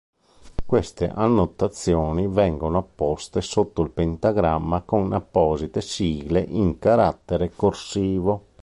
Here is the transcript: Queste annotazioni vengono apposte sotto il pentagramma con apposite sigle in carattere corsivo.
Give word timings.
Queste 0.65 1.11
annotazioni 1.13 2.25
vengono 2.27 2.79
apposte 2.79 3.39
sotto 3.41 3.83
il 3.83 3.91
pentagramma 3.91 4.81
con 4.81 5.13
apposite 5.13 5.79
sigle 5.81 6.39
in 6.41 6.79
carattere 6.79 7.51
corsivo. 7.55 8.47